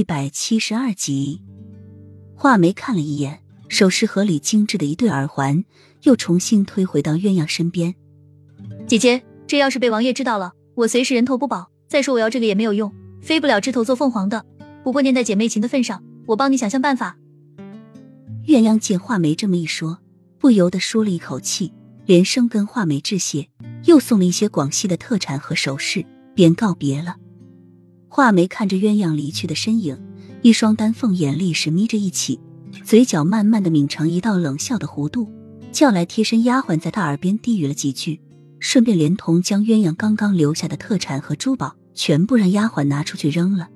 [0.00, 1.42] 一百七十二集，
[2.34, 5.62] 画眉看了一眼首饰盒里精致的一对耳环，
[6.04, 7.94] 又重新推回到鸳鸯身边。
[8.86, 11.70] 姐姐，这要是被王爷知道了，我随时人头不保。
[11.86, 12.90] 再说我要这个也没有用，
[13.20, 14.42] 飞不了枝头做凤凰的。
[14.82, 17.18] 不过念在姐妹情的份上，我帮你想想办法。
[18.46, 19.98] 鸳鸯见画眉这么一说，
[20.38, 21.74] 不由得舒了一口气，
[22.06, 23.50] 连声跟画眉致谢，
[23.84, 27.16] 又送了一些广西的特产和首饰，便告别了。
[28.12, 29.96] 画眉看着鸳鸯离去的身影，
[30.42, 32.40] 一双丹凤眼立时眯着一起，
[32.84, 35.30] 嘴角慢慢的抿成一道冷笑的弧度，
[35.70, 38.20] 叫来贴身丫鬟在他耳边低语了几句，
[38.58, 43.68] 顺便连同将鸳鸯刚刚留下的特产和珠宝全部让丫鬟拿出去扔了。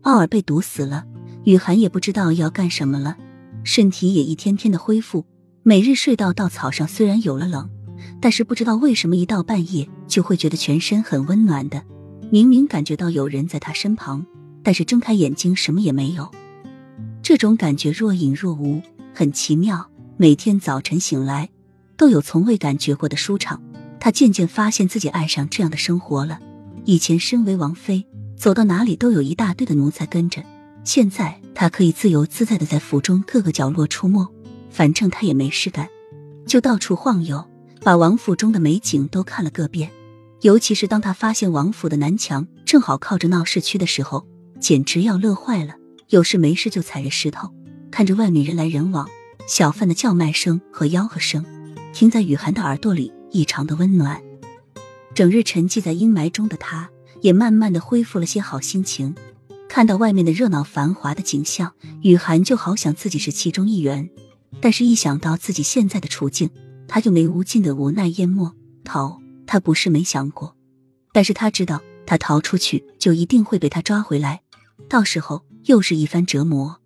[0.00, 1.04] 奥尔被毒死了，
[1.44, 3.18] 雨涵也不知道要干什么了，
[3.64, 5.26] 身体也一天天的恢复，
[5.62, 7.68] 每日睡到稻草上，虽然有了冷，
[8.18, 11.82] 但是不知道为什么一到半夜就会觉得全身很温暖的。
[12.32, 14.24] 明明感觉到有人在他身旁，
[14.62, 16.30] 但是睁开眼睛什么也没有。
[17.22, 18.80] 这种感觉若隐若无，
[19.12, 19.90] 很奇妙。
[20.16, 21.50] 每天早晨醒来，
[21.94, 23.62] 都有从未感觉过的舒畅。
[24.00, 26.38] 他渐渐发现自己爱上这样的生活了。
[26.86, 30.42] 以前身为王妃，走到哪里都有一大堆的奴才跟着，
[30.84, 34.26] 现在他可以自由自在的在府中各个角落出没，
[34.70, 35.86] 反正他也没事干，
[36.46, 37.44] 就到处晃悠，
[37.82, 39.90] 把王府中的美景都看了个遍。
[40.42, 44.26] 尤其是当他发现王府的南墙正好靠着闹市区的时候，
[44.60, 45.74] 简直要乐坏了。
[46.08, 47.48] 有事没事就踩着石头，
[47.92, 49.08] 看着外面人来人往、
[49.46, 51.44] 小贩的叫卖声和吆喝声，
[51.92, 54.20] 听在雨涵的耳朵里异常的温暖。
[55.14, 59.14] 整日沉寂在阴霾中的他，也慢慢的恢复了些好心情。
[59.68, 64.10] 看到外面的热闹繁华的景象，雨涵就好想自己是其中一员。
[64.60, 66.50] 但是，一想到自己现在的处境，
[66.88, 69.21] 他就没无尽的无奈淹没逃。
[69.52, 70.56] 他不是没想过，
[71.12, 74.40] 但是他知道，他逃出去就一定会被他抓回来，
[74.88, 76.80] 到时候又是一番折磨。